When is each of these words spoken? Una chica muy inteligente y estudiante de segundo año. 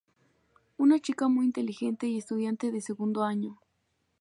Una 0.77 0.99
chica 0.99 1.27
muy 1.27 1.45
inteligente 1.45 2.07
y 2.07 2.17
estudiante 2.17 2.71
de 2.71 2.81
segundo 2.81 3.21
año. 3.23 3.59